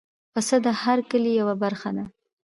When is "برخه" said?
1.63-1.89